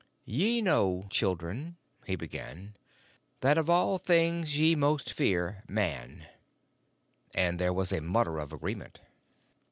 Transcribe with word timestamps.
"Ye 0.25 0.63
know, 0.63 1.05
children," 1.11 1.77
he 2.07 2.15
began, 2.15 2.75
"that 3.41 3.55
of 3.59 3.69
all 3.69 3.99
things 3.99 4.57
ye 4.57 4.73
most 4.75 5.13
fear 5.13 5.63
Man"; 5.67 6.25
and 7.35 7.59
there 7.59 7.71
was 7.71 7.91
a 7.93 8.01
mutter 8.01 8.39
of 8.39 8.51
agreement. 8.51 8.99